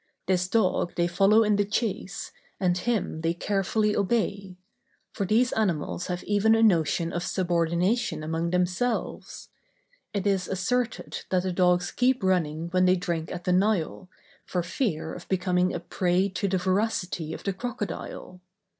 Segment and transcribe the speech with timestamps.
[0.25, 4.57] This dog they follow in the chase, and him they carefully obey;
[5.13, 9.49] for these animals have even a notion of subordination among themselves.
[10.11, 14.09] It is asserted that the dogs keep running when they drink at the Nile,
[14.43, 18.41] for fear of becoming a prey to the voracity of the crocodile.